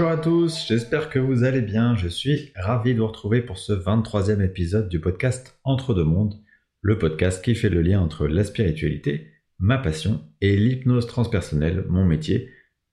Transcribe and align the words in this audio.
Bonjour 0.00 0.12
à 0.12 0.16
tous, 0.16 0.64
j'espère 0.66 1.10
que 1.10 1.18
vous 1.18 1.44
allez 1.44 1.60
bien. 1.60 1.94
Je 1.94 2.08
suis 2.08 2.52
ravi 2.56 2.94
de 2.94 3.00
vous 3.00 3.06
retrouver 3.06 3.42
pour 3.42 3.58
ce 3.58 3.74
23e 3.74 4.42
épisode 4.42 4.88
du 4.88 4.98
podcast 4.98 5.60
Entre 5.62 5.92
deux 5.92 6.04
mondes, 6.04 6.40
le 6.80 6.96
podcast 6.96 7.44
qui 7.44 7.54
fait 7.54 7.68
le 7.68 7.82
lien 7.82 8.00
entre 8.00 8.26
la 8.26 8.42
spiritualité, 8.44 9.30
ma 9.58 9.76
passion, 9.76 10.24
et 10.40 10.56
l'hypnose 10.56 11.06
transpersonnelle, 11.06 11.84
mon 11.90 12.06
métier, 12.06 12.48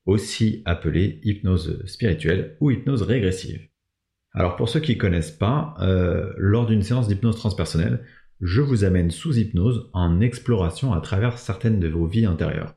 aussi 0.05 0.61
appelé 0.65 1.21
hypnose 1.23 1.81
spirituelle 1.85 2.57
ou 2.59 2.71
hypnose 2.71 3.03
régressive. 3.03 3.61
Alors 4.33 4.57
pour 4.57 4.67
ceux 4.67 4.81
qui 4.81 4.95
ne 4.95 4.99
connaissent 4.99 5.31
pas, 5.31 5.75
euh, 5.79 6.33
lors 6.35 6.65
d'une 6.65 6.83
séance 6.83 7.07
d'hypnose 7.07 7.37
transpersonnelle, 7.37 8.03
je 8.41 8.59
vous 8.59 8.83
amène 8.83 9.11
sous 9.11 9.37
hypnose 9.37 9.89
en 9.93 10.19
exploration 10.19 10.91
à 10.91 10.99
travers 10.99 11.37
certaines 11.37 11.79
de 11.79 11.87
vos 11.87 12.05
vies 12.05 12.25
intérieures 12.25 12.76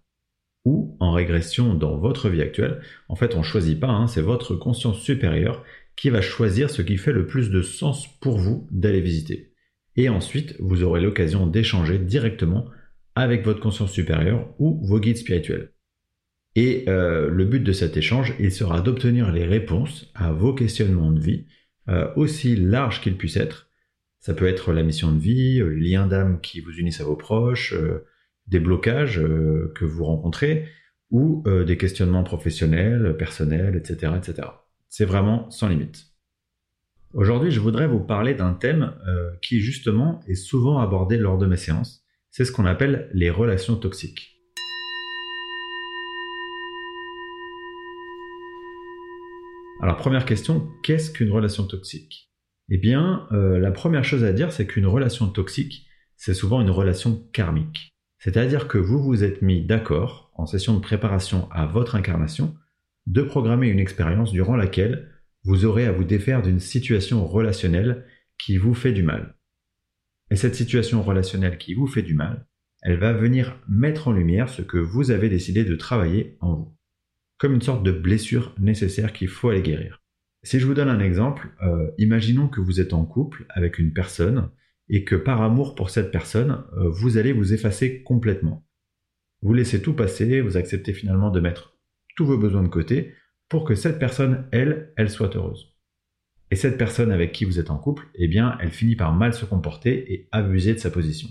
ou 0.64 0.96
en 1.00 1.12
régression 1.12 1.74
dans 1.74 1.96
votre 1.96 2.28
vie 2.28 2.42
actuelle. 2.42 2.80
En 3.08 3.16
fait, 3.16 3.34
on 3.34 3.38
ne 3.38 3.44
choisit 3.44 3.80
pas, 3.80 3.88
hein, 3.88 4.06
c'est 4.06 4.20
votre 4.20 4.54
conscience 4.54 5.00
supérieure 5.00 5.64
qui 5.96 6.10
va 6.10 6.20
choisir 6.20 6.70
ce 6.70 6.82
qui 6.82 6.96
fait 6.96 7.12
le 7.12 7.26
plus 7.26 7.50
de 7.50 7.62
sens 7.62 8.06
pour 8.20 8.38
vous 8.38 8.66
d'aller 8.70 9.00
visiter. 9.00 9.52
Et 9.96 10.08
ensuite, 10.08 10.56
vous 10.58 10.82
aurez 10.82 11.00
l'occasion 11.00 11.46
d'échanger 11.46 11.98
directement 11.98 12.66
avec 13.14 13.44
votre 13.44 13.60
conscience 13.60 13.92
supérieure 13.92 14.48
ou 14.58 14.80
vos 14.86 15.00
guides 15.00 15.18
spirituels. 15.18 15.72
Et 16.56 16.84
euh, 16.88 17.28
le 17.30 17.44
but 17.44 17.60
de 17.60 17.72
cet 17.72 17.96
échange, 17.96 18.34
il 18.40 18.52
sera 18.52 18.80
d'obtenir 18.80 19.30
les 19.32 19.44
réponses 19.44 20.10
à 20.14 20.32
vos 20.32 20.54
questionnements 20.54 21.12
de 21.12 21.20
vie, 21.20 21.46
euh, 21.88 22.08
aussi 22.16 22.56
larges 22.56 23.00
qu'ils 23.00 23.16
puissent 23.16 23.36
être. 23.36 23.68
Ça 24.18 24.34
peut 24.34 24.46
être 24.46 24.72
la 24.72 24.82
mission 24.82 25.12
de 25.12 25.18
vie, 25.18 25.58
le 25.58 25.70
lien 25.70 26.06
d'âme 26.06 26.40
qui 26.40 26.60
vous 26.60 26.72
unissent 26.72 27.00
à 27.00 27.04
vos 27.04 27.16
proches, 27.16 27.72
euh, 27.74 28.04
des 28.50 28.60
blocages 28.60 29.18
euh, 29.18 29.72
que 29.76 29.84
vous 29.84 30.04
rencontrez 30.04 30.66
ou 31.10 31.42
euh, 31.46 31.64
des 31.64 31.76
questionnements 31.76 32.24
professionnels, 32.24 33.16
personnels, 33.16 33.76
etc. 33.76 34.12
etc. 34.16 34.48
C'est 34.88 35.04
vraiment 35.04 35.50
sans 35.50 35.68
limite. 35.68 36.06
Aujourd'hui, 37.14 37.50
je 37.50 37.60
voudrais 37.60 37.88
vous 37.88 38.00
parler 38.00 38.34
d'un 38.34 38.52
thème 38.52 38.94
euh, 39.08 39.30
qui 39.42 39.60
justement 39.60 40.20
est 40.26 40.34
souvent 40.34 40.78
abordé 40.78 41.16
lors 41.16 41.38
de 41.38 41.46
mes 41.46 41.56
séances. 41.56 42.04
C'est 42.30 42.44
ce 42.44 42.52
qu'on 42.52 42.66
appelle 42.66 43.08
les 43.12 43.30
relations 43.30 43.76
toxiques. 43.76 44.36
Alors 49.82 49.96
première 49.96 50.26
question, 50.26 50.68
qu'est-ce 50.82 51.10
qu'une 51.10 51.32
relation 51.32 51.66
toxique? 51.66 52.30
Eh 52.68 52.76
bien, 52.76 53.26
la 53.32 53.72
première 53.72 54.04
chose 54.04 54.22
à 54.22 54.32
dire, 54.32 54.52
c'est 54.52 54.66
qu'une 54.66 54.86
relation 54.86 55.26
toxique, 55.28 55.88
c'est 56.16 56.34
souvent 56.34 56.60
une 56.60 56.70
relation 56.70 57.26
karmique. 57.32 57.90
C'est-à-dire 58.20 58.68
que 58.68 58.78
vous 58.78 59.02
vous 59.02 59.24
êtes 59.24 59.40
mis 59.40 59.64
d'accord, 59.64 60.30
en 60.34 60.46
session 60.46 60.74
de 60.74 60.80
préparation 60.80 61.50
à 61.50 61.66
votre 61.66 61.96
incarnation, 61.96 62.54
de 63.06 63.22
programmer 63.22 63.68
une 63.68 63.78
expérience 63.78 64.30
durant 64.30 64.56
laquelle 64.56 65.10
vous 65.42 65.64
aurez 65.64 65.86
à 65.86 65.92
vous 65.92 66.04
défaire 66.04 66.42
d'une 66.42 66.60
situation 66.60 67.26
relationnelle 67.26 68.04
qui 68.36 68.58
vous 68.58 68.74
fait 68.74 68.92
du 68.92 69.02
mal. 69.02 69.36
Et 70.30 70.36
cette 70.36 70.54
situation 70.54 71.02
relationnelle 71.02 71.56
qui 71.56 71.72
vous 71.72 71.86
fait 71.86 72.02
du 72.02 72.14
mal, 72.14 72.46
elle 72.82 72.98
va 72.98 73.14
venir 73.14 73.58
mettre 73.68 74.08
en 74.08 74.12
lumière 74.12 74.50
ce 74.50 74.60
que 74.60 74.78
vous 74.78 75.10
avez 75.10 75.30
décidé 75.30 75.64
de 75.64 75.74
travailler 75.74 76.36
en 76.40 76.54
vous, 76.54 76.76
comme 77.38 77.54
une 77.54 77.62
sorte 77.62 77.82
de 77.82 77.92
blessure 77.92 78.54
nécessaire 78.58 79.14
qu'il 79.14 79.28
faut 79.28 79.48
aller 79.48 79.62
guérir. 79.62 80.02
Si 80.42 80.60
je 80.60 80.66
vous 80.66 80.74
donne 80.74 80.88
un 80.88 81.00
exemple, 81.00 81.48
euh, 81.62 81.90
imaginons 81.96 82.48
que 82.48 82.60
vous 82.60 82.80
êtes 82.80 82.92
en 82.92 83.06
couple 83.06 83.46
avec 83.48 83.78
une 83.78 83.94
personne 83.94 84.50
et 84.90 85.04
que 85.04 85.14
par 85.14 85.40
amour 85.40 85.74
pour 85.74 85.88
cette 85.88 86.10
personne, 86.10 86.64
euh, 86.76 86.88
vous 86.90 87.16
allez 87.16 87.32
vous 87.32 87.54
effacer 87.54 88.02
complètement. 88.02 88.66
Vous 89.40 89.54
laissez 89.54 89.80
tout 89.80 89.94
passer, 89.94 90.40
vous 90.40 90.56
acceptez 90.56 90.92
finalement 90.92 91.30
de 91.30 91.40
mettre 91.40 91.78
tous 92.16 92.26
vos 92.26 92.36
besoins 92.36 92.64
de 92.64 92.68
côté 92.68 93.14
pour 93.48 93.64
que 93.64 93.74
cette 93.74 93.98
personne, 93.98 94.48
elle, 94.52 94.92
elle 94.96 95.08
soit 95.08 95.34
heureuse. 95.34 95.76
Et 96.50 96.56
cette 96.56 96.76
personne 96.76 97.12
avec 97.12 97.32
qui 97.32 97.44
vous 97.44 97.60
êtes 97.60 97.70
en 97.70 97.78
couple, 97.78 98.08
eh 98.16 98.26
bien, 98.26 98.58
elle 98.60 98.72
finit 98.72 98.96
par 98.96 99.14
mal 99.14 99.32
se 99.32 99.44
comporter 99.44 100.12
et 100.12 100.28
abuser 100.32 100.74
de 100.74 100.78
sa 100.78 100.90
position. 100.90 101.28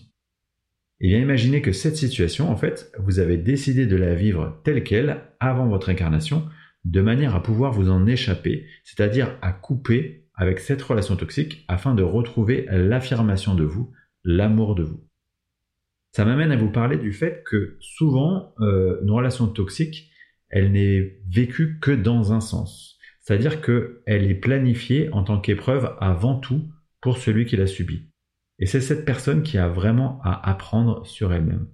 Eh 1.01 1.09
bien, 1.09 1.19
imaginez 1.19 1.61
que 1.61 1.73
cette 1.73 1.97
situation, 1.97 2.49
en 2.49 2.55
fait, 2.55 2.91
vous 2.99 3.19
avez 3.19 3.37
décidé 3.37 3.85
de 3.85 3.97
la 3.97 4.15
vivre 4.15 4.61
telle 4.63 4.83
qu'elle 4.83 5.21
avant 5.39 5.67
votre 5.67 5.89
incarnation, 5.89 6.47
de 6.85 7.01
manière 7.01 7.35
à 7.35 7.43
pouvoir 7.43 7.73
vous 7.73 7.89
en 7.89 8.07
échapper, 8.07 8.65
c'est-à-dire 8.83 9.37
à 9.41 9.51
couper 9.51 10.28
avec 10.39 10.59
cette 10.59 10.81
relation 10.81 11.17
toxique 11.17 11.65
afin 11.67 11.93
de 11.93 12.01
retrouver 12.01 12.65
l'affirmation 12.71 13.55
de 13.55 13.65
vous, 13.65 13.91
l'amour 14.23 14.73
de 14.73 14.83
vous. 14.83 15.05
Ça 16.13 16.23
m'amène 16.23 16.53
à 16.53 16.55
vous 16.55 16.71
parler 16.71 16.97
du 16.97 17.11
fait 17.11 17.43
que 17.45 17.77
souvent, 17.81 18.55
euh, 18.61 19.01
une 19.03 19.11
relation 19.11 19.47
toxique, 19.47 20.09
elle 20.49 20.71
n'est 20.71 21.19
vécue 21.29 21.77
que 21.79 21.91
dans 21.91 22.31
un 22.31 22.39
sens. 22.39 22.97
C'est-à-dire 23.19 23.61
qu'elle 23.61 24.31
est 24.31 24.39
planifiée 24.39 25.11
en 25.11 25.23
tant 25.23 25.41
qu'épreuve 25.41 25.93
avant 25.99 26.39
tout 26.39 26.71
pour 27.01 27.17
celui 27.17 27.45
qui 27.45 27.57
l'a 27.57 27.67
subie. 27.67 28.09
Et 28.59 28.65
c'est 28.65 28.81
cette 28.81 29.03
personne 29.03 29.43
qui 29.43 29.57
a 29.57 29.67
vraiment 29.67 30.21
à 30.23 30.49
apprendre 30.49 31.05
sur 31.05 31.33
elle-même. 31.33 31.67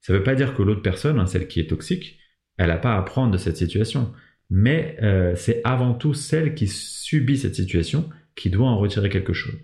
Ça 0.00 0.12
ne 0.12 0.18
veut 0.18 0.24
pas 0.24 0.34
dire 0.34 0.54
que 0.54 0.62
l'autre 0.62 0.82
personne, 0.82 1.18
hein, 1.18 1.26
celle 1.26 1.48
qui 1.48 1.60
est 1.60 1.66
toxique, 1.66 2.18
elle 2.58 2.68
n'a 2.68 2.76
pas 2.76 2.94
à 2.94 2.98
apprendre 2.98 3.32
de 3.32 3.38
cette 3.38 3.56
situation 3.56 4.12
mais 4.54 4.98
euh, 5.02 5.34
c'est 5.34 5.62
avant 5.64 5.94
tout 5.94 6.12
celle 6.12 6.54
qui 6.54 6.68
subit 6.68 7.38
cette 7.38 7.54
situation 7.54 8.10
qui 8.36 8.50
doit 8.50 8.68
en 8.68 8.76
retirer 8.76 9.08
quelque 9.08 9.32
chose. 9.32 9.56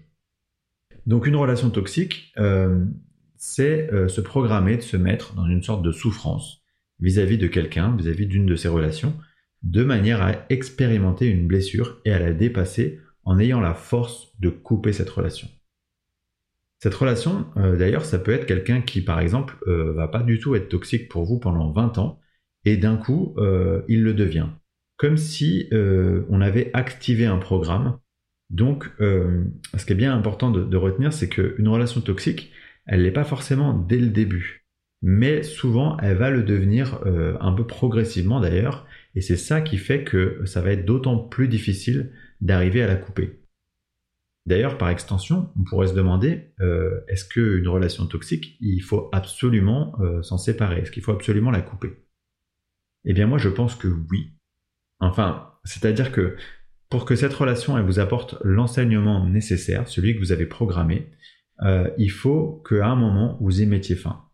Donc 1.04 1.26
une 1.26 1.36
relation 1.36 1.68
toxique, 1.68 2.32
euh, 2.38 2.86
c'est 3.36 3.92
euh, 3.92 4.08
se 4.08 4.22
programmer 4.22 4.78
de 4.78 4.82
se 4.82 4.96
mettre 4.96 5.34
dans 5.34 5.46
une 5.46 5.62
sorte 5.62 5.82
de 5.82 5.92
souffrance 5.92 6.62
vis-à-vis 7.00 7.36
de 7.36 7.48
quelqu'un, 7.48 7.94
vis-à-vis 7.96 8.26
d'une 8.26 8.46
de 8.46 8.56
ses 8.56 8.68
relations, 8.68 9.14
de 9.62 9.84
manière 9.84 10.22
à 10.22 10.32
expérimenter 10.48 11.26
une 11.26 11.46
blessure 11.46 12.00
et 12.06 12.12
à 12.14 12.18
la 12.18 12.32
dépasser 12.32 12.98
en 13.24 13.38
ayant 13.38 13.60
la 13.60 13.74
force 13.74 14.32
de 14.40 14.48
couper 14.48 14.94
cette 14.94 15.10
relation. 15.10 15.48
Cette 16.78 16.94
relation, 16.94 17.46
d'ailleurs, 17.56 18.06
ça 18.06 18.18
peut 18.18 18.32
être 18.32 18.46
quelqu'un 18.46 18.80
qui, 18.80 19.02
par 19.02 19.20
exemple, 19.20 19.58
va 19.66 20.06
pas 20.08 20.22
du 20.22 20.38
tout 20.38 20.54
être 20.54 20.68
toxique 20.68 21.08
pour 21.08 21.24
vous 21.24 21.40
pendant 21.40 21.72
20 21.72 21.98
ans, 21.98 22.20
et 22.64 22.76
d'un 22.76 22.96
coup, 22.96 23.34
il 23.88 24.02
le 24.02 24.14
devient 24.14 24.46
comme 24.98 25.16
si 25.16 25.68
euh, 25.72 26.26
on 26.28 26.42
avait 26.42 26.70
activé 26.74 27.24
un 27.24 27.38
programme. 27.38 27.98
Donc, 28.50 28.90
euh, 29.00 29.44
ce 29.76 29.86
qui 29.86 29.92
est 29.92 29.96
bien 29.96 30.14
important 30.14 30.50
de, 30.50 30.76
retenir, 30.76 31.12
c'est 31.12 31.28
qu'une 31.28 31.68
relation 31.68 32.00
toxique, 32.00 32.50
elle 32.86 33.02
n'est 33.02 33.12
pas 33.12 33.24
forcément 33.24 33.72
dès 33.72 33.98
le 33.98 34.08
début, 34.08 34.66
mais 35.00 35.42
souvent, 35.42 35.96
elle 35.98 36.16
va 36.16 36.30
le 36.30 36.42
devenir 36.42 37.00
euh, 37.06 37.36
un 37.40 37.52
peu 37.52 37.66
progressivement 37.66 38.40
d'ailleurs, 38.40 38.86
et 39.14 39.20
c'est 39.20 39.36
ça 39.36 39.60
qui 39.60 39.78
fait 39.78 40.02
que 40.02 40.42
ça 40.46 40.62
va 40.62 40.72
être 40.72 40.84
d'autant 40.84 41.18
plus 41.18 41.48
difficile 41.48 42.12
d'arriver 42.40 42.82
à 42.82 42.86
la 42.86 42.96
couper. 42.96 43.40
D'ailleurs, 44.46 44.78
par 44.78 44.88
extension, 44.88 45.50
on 45.58 45.64
pourrait 45.64 45.88
se 45.88 45.94
demander, 45.94 46.54
est-ce 47.08 47.26
qu'une 47.26 47.68
relation 47.68 48.06
toxique, 48.06 48.56
il 48.60 48.80
faut 48.80 49.10
absolument 49.12 49.94
s'en 50.22 50.38
séparer? 50.38 50.80
Est-ce 50.80 50.90
qu'il 50.90 51.02
faut 51.02 51.12
absolument 51.12 51.50
la 51.50 51.60
couper? 51.60 51.98
Eh 53.04 53.12
bien 53.12 53.26
moi, 53.26 53.36
je 53.36 53.50
pense 53.50 53.74
que 53.74 53.88
oui, 53.88 54.37
Enfin, 55.00 55.52
c'est-à-dire 55.64 56.12
que 56.12 56.36
pour 56.90 57.04
que 57.04 57.16
cette 57.16 57.34
relation 57.34 57.76
elle 57.76 57.84
vous 57.84 57.98
apporte 57.98 58.36
l'enseignement 58.42 59.26
nécessaire, 59.26 59.88
celui 59.88 60.14
que 60.14 60.20
vous 60.20 60.32
avez 60.32 60.46
programmé, 60.46 61.10
euh, 61.62 61.90
il 61.98 62.10
faut 62.10 62.62
qu'à 62.68 62.86
un 62.86 62.96
moment 62.96 63.38
vous 63.40 63.60
y 63.60 63.66
mettiez 63.66 63.96
fin. 63.96 64.24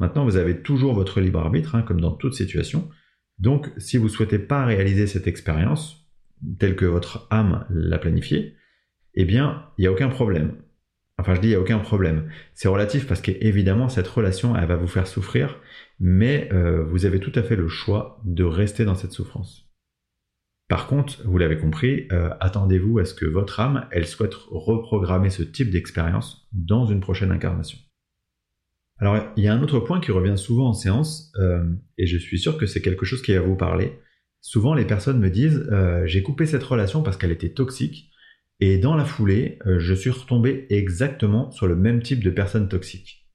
Maintenant, 0.00 0.24
vous 0.24 0.36
avez 0.36 0.60
toujours 0.60 0.94
votre 0.94 1.20
libre 1.20 1.38
arbitre, 1.38 1.76
hein, 1.76 1.82
comme 1.82 2.00
dans 2.00 2.10
toute 2.10 2.34
situation. 2.34 2.88
Donc, 3.38 3.70
si 3.78 3.96
vous 3.96 4.04
ne 4.04 4.10
souhaitez 4.10 4.38
pas 4.38 4.64
réaliser 4.64 5.06
cette 5.06 5.28
expérience, 5.28 6.08
telle 6.58 6.76
que 6.76 6.84
votre 6.84 7.28
âme 7.30 7.64
l'a 7.70 7.98
planifiée, 7.98 8.56
eh 9.14 9.24
bien, 9.24 9.68
il 9.78 9.82
n'y 9.82 9.86
a 9.86 9.92
aucun 9.92 10.08
problème. 10.08 10.56
Enfin, 11.18 11.34
je 11.34 11.40
dis 11.40 11.48
il 11.48 11.50
n'y 11.50 11.56
a 11.56 11.60
aucun 11.60 11.78
problème. 11.78 12.28
C'est 12.54 12.68
relatif 12.68 13.06
parce 13.06 13.20
qu'évidemment, 13.20 13.88
cette 13.88 14.08
relation, 14.08 14.56
elle 14.56 14.66
va 14.66 14.76
vous 14.76 14.88
faire 14.88 15.06
souffrir, 15.06 15.60
mais 16.00 16.48
euh, 16.52 16.84
vous 16.84 17.06
avez 17.06 17.20
tout 17.20 17.32
à 17.34 17.42
fait 17.42 17.56
le 17.56 17.68
choix 17.68 18.20
de 18.24 18.42
rester 18.42 18.84
dans 18.84 18.96
cette 18.96 19.12
souffrance. 19.12 19.70
Par 20.68 20.86
contre, 20.86 21.22
vous 21.24 21.38
l'avez 21.38 21.58
compris, 21.58 22.08
euh, 22.10 22.30
attendez-vous 22.40 22.98
à 22.98 23.04
ce 23.04 23.14
que 23.14 23.26
votre 23.26 23.60
âme, 23.60 23.86
elle 23.92 24.06
souhaite 24.06 24.34
reprogrammer 24.34 25.30
ce 25.30 25.42
type 25.42 25.70
d'expérience 25.70 26.48
dans 26.52 26.86
une 26.86 27.00
prochaine 27.00 27.30
incarnation. 27.30 27.78
Alors, 28.98 29.20
il 29.36 29.44
y 29.44 29.48
a 29.48 29.54
un 29.54 29.62
autre 29.62 29.80
point 29.80 30.00
qui 30.00 30.10
revient 30.10 30.38
souvent 30.38 30.68
en 30.68 30.72
séance, 30.72 31.32
euh, 31.38 31.64
et 31.98 32.06
je 32.06 32.16
suis 32.16 32.38
sûr 32.38 32.58
que 32.58 32.66
c'est 32.66 32.80
quelque 32.80 33.04
chose 33.04 33.22
qui 33.22 33.34
va 33.34 33.40
vous 33.40 33.56
parler. 33.56 34.00
Souvent, 34.40 34.74
les 34.74 34.84
personnes 34.84 35.20
me 35.20 35.30
disent, 35.30 35.66
j'ai 36.04 36.22
coupé 36.22 36.44
cette 36.44 36.62
relation 36.62 37.02
parce 37.02 37.16
qu'elle 37.16 37.32
était 37.32 37.54
toxique, 37.54 38.10
et 38.66 38.78
dans 38.78 38.96
la 38.96 39.04
foulée, 39.04 39.58
euh, 39.66 39.78
je 39.78 39.92
suis 39.92 40.08
retombé 40.08 40.66
exactement 40.70 41.50
sur 41.50 41.66
le 41.66 41.76
même 41.76 42.00
type 42.00 42.24
de 42.24 42.30
personne 42.30 42.70
toxique. 42.70 43.28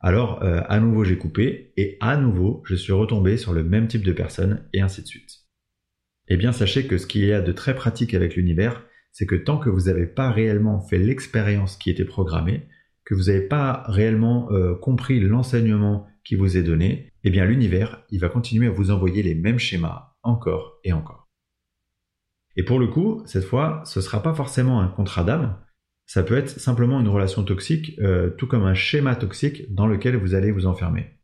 Alors, 0.00 0.42
euh, 0.42 0.62
à 0.68 0.80
nouveau, 0.80 1.04
j'ai 1.04 1.16
coupé, 1.16 1.72
et 1.76 1.96
à 2.00 2.16
nouveau, 2.16 2.60
je 2.66 2.74
suis 2.74 2.92
retombé 2.92 3.36
sur 3.36 3.52
le 3.52 3.62
même 3.62 3.86
type 3.86 4.02
de 4.02 4.10
personne, 4.10 4.68
et 4.72 4.80
ainsi 4.80 5.02
de 5.02 5.06
suite. 5.06 5.30
Eh 6.26 6.36
bien, 6.36 6.50
sachez 6.50 6.88
que 6.88 6.98
ce 6.98 7.06
qu'il 7.06 7.24
y 7.24 7.32
a 7.32 7.40
de 7.40 7.52
très 7.52 7.76
pratique 7.76 8.14
avec 8.14 8.34
l'univers, 8.34 8.84
c'est 9.12 9.26
que 9.26 9.36
tant 9.36 9.58
que 9.58 9.70
vous 9.70 9.82
n'avez 9.82 10.06
pas 10.06 10.32
réellement 10.32 10.80
fait 10.80 10.98
l'expérience 10.98 11.76
qui 11.76 11.88
était 11.88 12.04
programmée, 12.04 12.66
que 13.04 13.14
vous 13.14 13.26
n'avez 13.26 13.46
pas 13.46 13.84
réellement 13.86 14.50
euh, 14.50 14.74
compris 14.74 15.20
l'enseignement 15.20 16.08
qui 16.24 16.34
vous 16.34 16.56
est 16.56 16.64
donné, 16.64 17.12
eh 17.22 17.30
bien 17.30 17.44
l'univers, 17.44 18.04
il 18.10 18.18
va 18.18 18.28
continuer 18.28 18.66
à 18.66 18.72
vous 18.72 18.90
envoyer 18.90 19.22
les 19.22 19.36
mêmes 19.36 19.60
schémas 19.60 20.16
encore 20.24 20.80
et 20.82 20.92
encore. 20.92 21.23
Et 22.56 22.62
pour 22.62 22.78
le 22.78 22.86
coup, 22.86 23.22
cette 23.26 23.44
fois, 23.44 23.82
ce 23.84 23.98
ne 23.98 24.04
sera 24.04 24.22
pas 24.22 24.34
forcément 24.34 24.80
un 24.80 24.88
contrat 24.88 25.24
d'âme, 25.24 25.58
ça 26.06 26.22
peut 26.22 26.36
être 26.36 26.50
simplement 26.50 27.00
une 27.00 27.08
relation 27.08 27.44
toxique, 27.44 27.98
euh, 28.00 28.30
tout 28.30 28.46
comme 28.46 28.64
un 28.64 28.74
schéma 28.74 29.16
toxique 29.16 29.74
dans 29.74 29.86
lequel 29.86 30.16
vous 30.16 30.34
allez 30.34 30.50
vous 30.50 30.66
enfermer. 30.66 31.18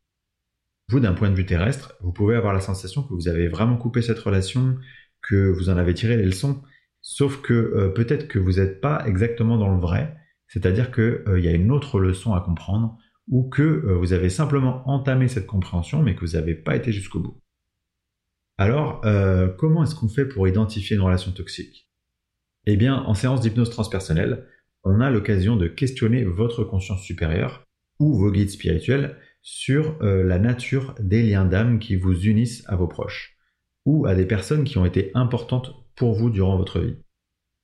Vous, 0.89 1.01
d'un 1.01 1.13
point 1.13 1.31
de 1.31 1.35
vue 1.35 1.47
terrestre, 1.47 1.95
vous 2.01 2.13
pouvez 2.13 2.35
avoir 2.35 2.53
la 2.53 2.61
sensation 2.61 3.03
que 3.03 3.15
vous 3.15 3.29
avez 3.29 3.49
vraiment 3.49 3.77
coupé 3.77 4.03
cette 4.03 4.19
relation, 4.19 4.77
que 5.23 5.51
vous 5.51 5.69
en 5.69 5.77
avez 5.77 5.95
tiré 5.95 6.17
les 6.17 6.25
leçons, 6.25 6.63
sauf 7.03 7.41
que 7.43 7.53
euh, 7.53 7.89
peut-être 7.91 8.27
que 8.27 8.39
vous 8.39 8.53
n'êtes 8.53 8.81
pas 8.81 9.07
exactement 9.07 9.59
dans 9.59 9.73
le 9.73 9.81
vrai, 9.81 10.17
c'est-à-dire 10.49 10.91
qu'il 10.91 11.23
euh, 11.29 11.39
y 11.39 11.47
a 11.47 11.53
une 11.53 11.71
autre 11.71 12.01
leçon 12.01 12.33
à 12.35 12.41
comprendre, 12.41 12.97
ou 13.29 13.49
que 13.49 13.63
vous 13.93 14.13
avez 14.13 14.29
simplement 14.29 14.83
entamé 14.91 15.29
cette 15.29 15.47
compréhension, 15.47 16.03
mais 16.03 16.17
que 16.17 16.25
vous 16.25 16.33
n'avez 16.33 16.57
pas 16.57 16.75
été 16.75 16.91
jusqu'au 16.91 17.21
bout. 17.21 17.41
Alors, 18.61 19.01
comment 19.57 19.85
est-ce 19.85 19.95
qu'on 19.95 20.11
fait 20.11 20.27
pour 20.27 20.47
identifier 20.47 20.95
une 20.95 21.03
relation 21.03 21.33
toxique? 21.33 21.89
Eh 22.67 22.77
bien, 22.77 22.95
en 22.95 23.15
séance 23.15 23.41
d'hypnose 23.41 23.71
transpersonnelle, 23.71 24.47
on 24.85 25.01
a 25.01 25.09
l'occasion 25.09 25.57
de 25.57 25.67
questionner 25.67 26.25
votre 26.25 26.63
conscience 26.65 27.03
supérieure 27.03 27.67
ou 27.99 28.19
vos 28.19 28.31
guides 28.31 28.51
spirituels 28.51 29.17
sur 29.41 29.97
euh, 30.03 30.23
la 30.25 30.39
nature 30.39 30.95
des 31.01 31.23
liens 31.23 31.47
d'âme 31.47 31.79
qui 31.79 31.97
vous 31.97 32.27
unissent 32.27 32.63
à 32.67 32.77
vos 32.77 32.87
proches 32.87 33.39
ou 33.87 34.05
à 34.05 34.15
des 34.15 34.27
personnes 34.27 34.65
qui 34.65 34.77
ont 34.77 34.85
été 34.85 35.11
importantes 35.15 35.75
pour 35.97 36.13
vous 36.13 36.29
durant 36.29 36.59
votre 36.59 36.81
vie. 36.81 36.97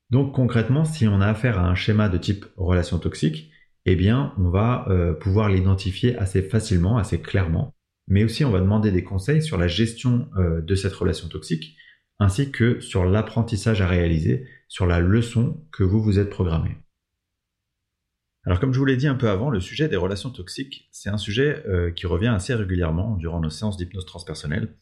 Donc 0.09 0.35
concrètement, 0.35 0.87
si 0.87 1.07
on 1.07 1.21
a 1.21 1.27
affaire 1.27 1.59
à 1.59 1.69
un 1.69 1.75
schéma 1.75 2.09
de 2.09 2.17
type 2.17 2.47
relation 2.57 2.99
toxique, 2.99 3.51
eh 3.85 3.97
bien 3.97 4.33
on 4.39 4.49
va 4.49 4.87
euh, 4.89 5.13
pouvoir 5.13 5.51
l'identifier 5.51 6.17
assez 6.17 6.43
facilement, 6.43 6.97
assez 6.97 7.21
clairement, 7.21 7.76
mais 8.09 8.25
aussi 8.25 8.45
on 8.45 8.51
va 8.51 8.61
demander 8.61 8.91
des 8.91 9.05
conseils 9.05 9.43
sur 9.43 9.59
la 9.59 9.69
gestion 9.69 10.29
euh, 10.37 10.61
de 10.61 10.75
cette 10.75 10.95
relation 10.95 11.29
toxique, 11.29 11.77
ainsi 12.19 12.51
que 12.51 12.81
sur 12.81 13.05
l'apprentissage 13.05 13.83
à 13.83 13.87
réaliser, 13.87 14.47
sur 14.69 14.87
la 14.87 15.01
leçon 15.01 15.65
que 15.73 15.83
vous 15.83 16.01
vous 16.01 16.19
êtes 16.19 16.31
programmé. 16.31 16.77
Alors 18.45 18.61
comme 18.61 18.73
je 18.73 18.79
vous 18.79 18.85
l'ai 18.85 18.97
dit 18.97 19.09
un 19.09 19.17
peu 19.17 19.29
avant, 19.29 19.51
le 19.51 19.61
sujet 19.61 19.89
des 19.89 19.97
relations 19.97 20.31
toxiques, 20.31 20.89
c'est 20.93 21.11
un 21.11 21.19
sujet 21.19 21.65
euh, 21.67 21.91
qui 21.91 22.07
revient 22.07 22.29
assez 22.29 22.55
régulièrement 22.55 23.17
durant 23.17 23.41
nos 23.41 23.51
séances 23.51 23.77
d'hypnose 23.77 24.07
transpersonnelle. 24.07 24.77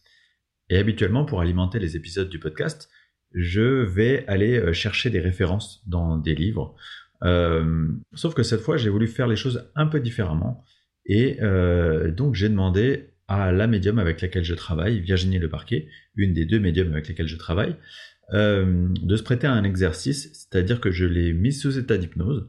Et 0.68 0.78
habituellement, 0.78 1.24
pour 1.24 1.40
alimenter 1.40 1.78
les 1.78 1.96
épisodes 1.96 2.28
du 2.28 2.38
podcast, 2.38 2.90
je 3.32 3.82
vais 3.82 4.26
aller 4.28 4.58
euh, 4.58 4.72
chercher 4.72 5.08
des 5.08 5.20
références 5.20 5.82
dans 5.86 6.18
des 6.18 6.34
livres. 6.34 6.74
Sauf 8.12 8.34
que 8.34 8.42
cette 8.42 8.60
fois, 8.60 8.76
j'ai 8.76 8.90
voulu 8.90 9.06
faire 9.06 9.26
les 9.26 9.36
choses 9.36 9.70
un 9.76 9.86
peu 9.86 9.98
différemment. 9.98 10.62
Et 11.06 11.38
donc 12.10 12.34
j'ai 12.34 12.50
demandé 12.50 13.13
à 13.28 13.52
la 13.52 13.66
médium 13.66 13.98
avec 13.98 14.20
laquelle 14.20 14.44
je 14.44 14.54
travaille, 14.54 15.00
Virginie 15.00 15.38
Le 15.38 15.48
Parquet, 15.48 15.88
une 16.16 16.32
des 16.34 16.44
deux 16.44 16.60
médiums 16.60 16.92
avec 16.92 17.08
lesquelles 17.08 17.28
je 17.28 17.36
travaille, 17.36 17.76
de 18.32 19.16
se 19.16 19.22
prêter 19.22 19.46
à 19.46 19.52
un 19.52 19.64
exercice, 19.64 20.30
c'est-à-dire 20.32 20.80
que 20.80 20.90
je 20.90 21.04
l'ai 21.04 21.34
mis 21.34 21.52
sous 21.52 21.78
état 21.78 21.98
d'hypnose 21.98 22.48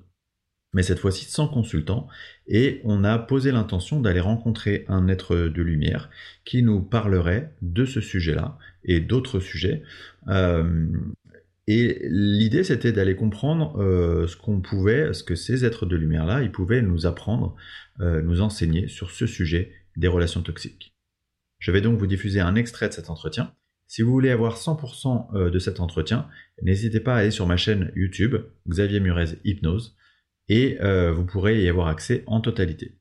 mais 0.75 0.83
cette 0.83 1.00
fois-ci 1.00 1.25
sans 1.25 1.48
consultant, 1.48 2.07
et 2.48 2.81
on 2.83 3.06
a 3.06 3.18
posé 3.18 3.54
l'intention 3.54 4.01
d'aller 4.01 4.19
rencontrer 4.19 4.83
un 4.89 5.07
être 5.07 5.36
de 5.36 5.62
lumière 5.62 6.10
qui 6.44 6.63
nous 6.63 6.81
parlerait 6.81 7.56
de 7.62 7.86
ce 7.86 8.01
sujet-là 8.01 8.57
et 8.83 9.00
d'autres 9.00 9.39
sujets. 9.39 9.83
Euh, 10.27 10.86
et 11.68 12.06
l'idée, 12.10 12.66
c'était 12.66 12.92
d'aller 12.92 13.16
comprendre 13.16 13.81
euh, 13.81 14.27
ce 14.27 14.36
qu'on 14.36 14.60
pouvait, 14.60 15.13
ce 15.13 15.24
que 15.24 15.33
ces 15.33 15.63
êtres 15.63 15.86
de 15.86 15.95
lumière-là, 15.95 16.44
ils 16.44 16.51
pouvaient 16.51 16.81
nous 16.81 17.06
apprendre, 17.06 17.56
euh, 18.01 18.22
nous 18.22 18.42
enseigner 18.42 18.89
sur 18.89 19.12
ce 19.12 19.25
sujet 19.25 19.72
des 19.96 20.08
relations 20.08 20.42
toxiques. 20.42 20.96
Je 21.60 21.72
vais 21.72 21.82
donc 21.82 21.98
vous 21.98 22.08
diffuser 22.08 22.40
un 22.40 22.56
extrait 22.56 22.90
de 22.90 22.94
cet 22.94 23.10
entretien. 23.10 23.54
Si 23.88 24.02
vous 24.02 24.12
voulez 24.12 24.32
avoir 24.32 24.58
100% 24.58 25.50
de 25.50 25.60
cet 25.60 25.80
entretien, 25.80 26.28
n'hésitez 26.62 27.00
pas 27.00 27.16
à 27.16 27.20
aller 27.20 27.32
sur 27.32 27.46
ma 27.46 27.56
chaîne 27.56 27.92
YouTube, 27.96 28.36
Xavier 28.68 29.00
Murez 29.00 29.40
Hypnose 29.44 29.96
et 30.48 30.78
euh, 30.82 31.12
vous 31.12 31.26
pourrez 31.26 31.62
y 31.62 31.70
avoir 31.70 31.88
accès 31.88 32.24
en 32.28 32.42
totalité. 32.42 33.00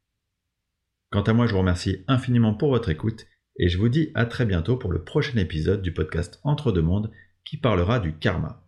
Quant 1.10 1.22
à 1.22 1.32
moi, 1.32 1.46
je 1.46 1.52
vous 1.52 1.58
remercie 1.58 2.04
infiniment 2.08 2.54
pour 2.54 2.70
votre 2.70 2.88
écoute 2.88 3.26
et 3.58 3.68
je 3.68 3.78
vous 3.78 3.88
dis 3.88 4.10
à 4.14 4.26
très 4.26 4.46
bientôt 4.46 4.76
pour 4.76 4.92
le 4.92 5.04
prochain 5.04 5.38
épisode 5.38 5.82
du 5.82 5.92
podcast 5.92 6.40
Entre 6.42 6.72
deux 6.72 6.82
mondes 6.82 7.10
qui 7.44 7.56
parlera 7.56 8.00
du 8.00 8.16
karma. 8.16 8.63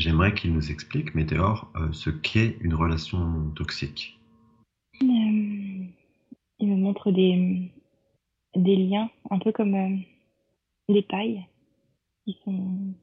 J'aimerais 0.00 0.32
qu'il 0.32 0.54
nous 0.54 0.70
explique, 0.70 1.14
Météor, 1.14 1.70
euh, 1.76 1.92
ce 1.92 2.08
qu'est 2.08 2.56
une 2.62 2.72
relation 2.72 3.50
toxique. 3.54 4.18
Euh, 5.02 5.04
il 6.58 6.68
me 6.68 6.76
montre 6.76 7.12
des, 7.12 7.70
des 8.56 8.76
liens, 8.76 9.10
un 9.30 9.38
peu 9.38 9.52
comme 9.52 10.02
des 10.88 11.02
pailles 11.02 11.44
qui 12.24 12.38
sont, 12.46 12.94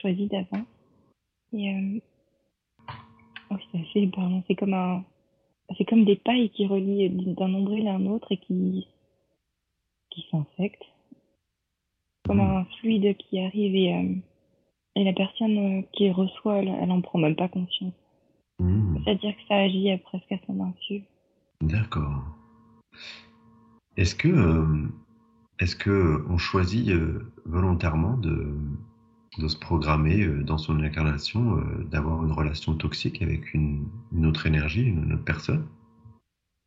choisis 0.00 0.28
d'avant. 0.28 0.64
Et 1.54 1.74
euh, 1.74 1.98
oh, 3.50 3.56
c'est 3.72 3.80
assez. 3.80 4.08
C'est 4.46 4.54
comme 4.54 4.74
un, 4.74 5.04
c'est 5.76 5.84
comme 5.84 6.04
des 6.04 6.14
pailles 6.14 6.50
qui 6.50 6.68
relient 6.68 7.10
d'un 7.34 7.48
nombril 7.48 7.88
à 7.88 7.94
un 7.94 8.06
autre 8.06 8.30
et 8.30 8.36
qui, 8.36 8.86
qui 10.10 10.24
s'infectent. 10.30 10.86
Comme 12.24 12.36
hmm. 12.38 12.58
un 12.58 12.64
fluide 12.78 13.16
qui 13.16 13.40
arrive 13.40 13.74
et, 13.74 13.92
euh, 13.92 14.14
et 14.94 15.04
la 15.04 15.12
personne 15.12 15.58
euh, 15.58 15.82
qui 15.92 16.10
reçoit, 16.10 16.58
elle, 16.58 16.68
elle 16.80 16.90
en 16.90 17.00
prend 17.00 17.18
même 17.18 17.36
pas 17.36 17.48
conscience. 17.48 17.94
Hmm. 18.58 18.96
C'est-à-dire 19.04 19.34
que 19.36 19.42
ça 19.48 19.56
agit 19.56 19.96
presque 20.04 20.32
à 20.32 20.36
son 20.46 20.60
insu. 20.62 21.02
D'accord. 21.60 22.22
Est-ce 23.96 24.14
que 24.14 24.88
est-ce 25.62 25.76
qu'on 25.76 26.38
choisit 26.38 26.88
euh, 26.88 27.32
volontairement 27.44 28.16
de, 28.16 28.52
se 29.46 29.56
programmer 29.56 30.20
euh, 30.20 30.42
dans 30.42 30.58
son 30.58 30.80
incarnation, 30.80 31.56
euh, 31.56 31.84
d'avoir 31.84 32.24
une 32.24 32.32
relation 32.32 32.74
toxique 32.74 33.22
avec 33.22 33.54
une, 33.54 33.86
autre 34.24 34.46
énergie, 34.46 34.82
une, 34.82 35.12
autre 35.12 35.24
personne? 35.24 35.64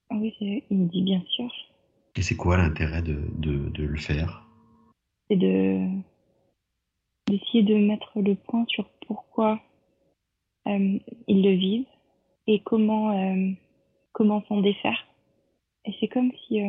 Ah 0.10 0.16
Oui, 0.16 0.34
il 0.40 0.78
me 0.78 0.86
dit 0.88 1.02
bien 1.02 1.22
sûr. 1.28 1.52
Et 2.16 2.22
c'est 2.22 2.38
quoi 2.38 2.56
l'intérêt 2.56 3.02
de, 3.02 3.20
le 3.78 3.98
faire? 3.98 4.48
C'est 5.30 5.36
de 5.36 5.90
d'essayer 7.28 7.64
de 7.64 7.76
mettre 7.76 8.12
le 8.16 8.36
point 8.36 8.66
sur 8.68 8.86
pourquoi 9.08 9.60
ils 10.66 11.44
le 11.44 11.52
vivent 11.52 11.86
et 12.48 12.60
comment 12.62 13.16
comment 14.14 14.44
s'en 14.48 14.62
défaire. 14.62 15.06
Et 15.86 15.94
c'est 16.00 16.08
comme 16.08 16.32
si 16.48 16.60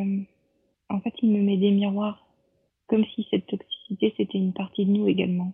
en 0.89 0.99
fait, 1.01 1.13
il 1.21 1.31
me 1.31 1.41
met 1.41 1.57
des 1.57 1.71
miroirs, 1.71 2.25
comme 2.87 3.05
si 3.13 3.27
cette 3.29 3.47
toxicité, 3.47 4.13
c'était 4.17 4.37
une 4.37 4.53
partie 4.53 4.85
de 4.85 4.91
nous 4.91 5.07
également. 5.07 5.51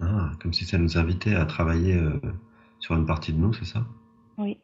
Ah, 0.00 0.30
comme 0.40 0.52
si 0.52 0.64
ça 0.64 0.78
nous 0.78 0.98
invitait 0.98 1.34
à 1.34 1.44
travailler 1.44 1.94
euh, 1.94 2.18
sur 2.80 2.96
une 2.96 3.06
partie 3.06 3.32
de 3.32 3.38
nous, 3.38 3.52
c'est 3.52 3.66
ça? 3.66 3.86
Oui, 4.38 4.56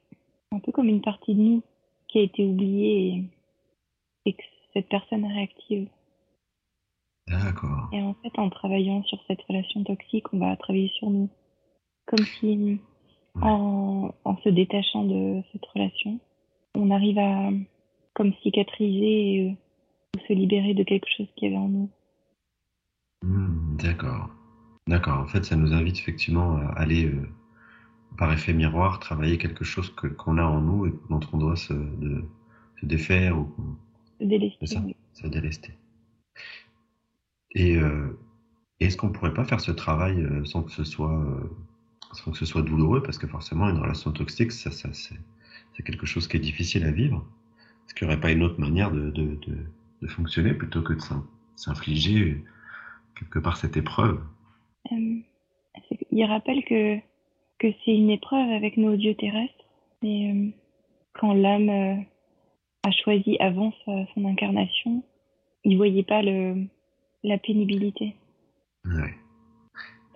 un 0.50 0.58
peu 0.58 0.72
comme 0.72 0.88
une 0.88 1.02
partie 1.02 1.34
de 1.34 1.40
nous 1.40 1.62
qui 2.08 2.18
a 2.18 2.22
été 2.22 2.44
oubliée 2.44 3.25
et, 4.25 4.32
que 4.32 4.42
cette 4.72 4.88
personne 4.88 5.25
réactive. 5.25 5.88
D'accord. 7.28 7.88
Et 7.92 8.00
en 8.00 8.14
fait, 8.14 8.38
en 8.38 8.50
travaillant 8.50 9.02
sur 9.04 9.18
cette 9.26 9.42
relation 9.42 9.83
toxique, 9.83 10.33
on 10.33 10.38
va 10.38 10.56
travailler 10.56 10.90
sur 10.97 11.11
nous. 11.11 11.28
Comme 12.06 12.25
si, 12.25 12.78
en, 13.40 14.12
en 14.25 14.37
se 14.38 14.49
détachant 14.49 15.04
de 15.04 15.42
cette 15.52 15.66
relation, 15.66 16.21
on 16.75 16.90
arrive 16.90 17.18
à 17.18 17.50
comme 18.14 18.33
cicatriser 18.42 19.35
et, 19.35 19.50
euh, 19.50 20.21
se 20.26 20.33
libérer 20.33 20.73
de 20.73 20.83
quelque 20.83 21.09
chose 21.16 21.26
qui 21.37 21.45
y 21.45 21.49
avait 21.49 21.56
en 21.56 21.68
nous. 21.68 21.90
Hmm, 23.23 23.76
d'accord. 23.76 24.30
D'accord. 24.87 25.18
En 25.18 25.26
fait, 25.26 25.45
ça 25.45 25.56
nous 25.56 25.73
invite 25.73 25.99
effectivement 25.99 26.56
à 26.56 26.68
aller, 26.76 27.06
euh, 27.06 27.28
par 28.16 28.33
effet 28.33 28.52
miroir, 28.52 29.00
travailler 29.00 29.37
quelque 29.37 29.64
chose 29.64 29.95
que, 29.95 30.06
qu'on 30.06 30.38
a 30.38 30.45
en 30.45 30.61
nous 30.61 30.87
et 30.87 30.92
dont 31.11 31.21
on 31.33 31.38
doit 31.38 31.56
se, 31.56 31.75
se 32.80 32.87
défaire 32.87 33.38
ou 33.38 33.49
se 34.21 34.25
délester. 34.25 34.66
Ça, 34.66 34.80
se 35.12 35.26
délester. 35.26 35.73
Et 37.56 37.76
euh, 37.76 38.16
est-ce 38.78 38.96
qu'on 38.96 39.10
pourrait 39.10 39.34
pas 39.34 39.44
faire 39.44 39.60
ce 39.60 39.72
travail 39.72 40.20
euh, 40.20 40.44
sans 40.44 40.62
que 40.62 40.70
ce 40.70 40.84
soit 40.84 41.26
sans 42.12 42.30
que 42.30 42.38
ce 42.38 42.46
soit 42.46 42.62
douloureux? 42.62 43.02
Parce 43.02 43.18
que 43.18 43.26
forcément 43.26 43.68
une 43.68 43.78
relation 43.78 44.12
toxique 44.12 44.52
ça, 44.52 44.70
c'est, 44.70 45.16
quelque 45.84 46.06
chose 46.06 46.28
qui 46.28 46.36
est 46.36 46.40
difficile 46.40 46.84
à 46.84 46.92
vivre. 46.92 47.26
Est-ce 47.84 47.94
qu'il 47.94 48.06
n'y 48.06 48.12
aurait 48.12 48.20
pas 48.20 48.30
une 48.30 48.42
autre 48.42 48.60
manière 48.60 48.92
de, 48.92 49.10
de, 49.10 49.38
de 50.02 50.06
fonctionner 50.06 50.54
plutôt 50.54 50.82
que 50.82 50.92
de 50.92 51.00
s'infliger 51.56 52.44
quelque 53.18 53.38
part 53.38 53.56
cette 53.56 53.76
épreuve? 53.76 54.20
Euh, 54.92 55.20
il 56.10 56.25
rappelle 56.25 56.62
que, 56.64 56.98
que 57.58 57.68
c'est 57.84 57.94
une 57.94 58.10
épreuve 58.10 58.50
avec 58.50 58.76
nos 58.76 58.96
dieux 58.96 59.14
terrestres. 59.14 59.54
Et 60.02 60.30
euh, 60.30 60.48
quand 61.14 61.34
l'âme 61.34 61.68
euh, 61.68 61.96
a 62.84 62.90
choisi 62.90 63.36
avant 63.40 63.72
son 63.86 64.25
incarnation, 64.25 65.02
il 65.64 65.72
ne 65.72 65.76
voyait 65.76 66.04
pas 66.04 66.22
le, 66.22 66.66
la 67.23 67.38
pénibilité. 67.38 68.16
Ouais. 68.85 69.14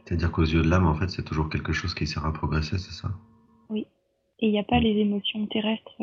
C'est-à-dire 0.05 0.33
qu'aux 0.33 0.43
yeux 0.43 0.63
de 0.63 0.69
l'âme, 0.69 0.87
en 0.87 0.95
fait, 0.95 1.09
c'est 1.09 1.25
toujours 1.25 1.49
quelque 1.49 1.73
chose 1.73 1.95
qui 1.95 2.07
sert 2.07 2.25
à 2.27 2.33
progresser, 2.33 2.79
c'est 2.79 2.93
ça? 2.93 3.11
Oui. 3.69 3.87
Et 4.41 4.49
il 4.49 4.53
n'y 4.53 4.59
a 4.59 4.65
pas 4.65 4.81
les 4.81 4.97
émotions 4.99 5.47
terrestres 5.47 5.97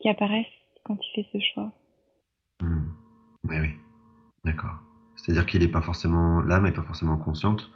qui 0.00 0.08
apparaissent 0.08 0.46
quand 0.84 0.96
il 1.00 1.12
fait 1.14 1.28
ce 1.32 1.38
choix. 1.52 1.72
Oui, 2.62 3.56
oui. 3.60 3.70
D'accord. 4.44 4.78
C'est-à-dire 5.16 5.46
qu'il 5.46 5.60
n'est 5.60 5.68
pas 5.68 5.82
forcément, 5.82 6.40
l'âme 6.40 6.64
n'est 6.64 6.72
pas 6.72 6.82
forcément 6.82 7.16
consciente 7.16 7.70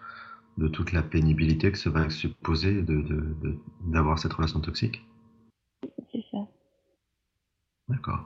de 0.59 0.69
toute 0.69 0.93
la 0.93 1.03
pénibilité 1.03 1.73
que 1.73 1.79
ça 1.79 1.91
va 1.91 2.09
supposer 2.11 2.83
de, 2.83 3.01
de, 3.01 3.59
d'avoir 3.81 4.19
cette 4.19 4.33
relation 4.33 4.61
toxique? 4.61 5.05
C'est 6.13 6.25
ça. 6.31 6.47
D'accord. 7.89 8.25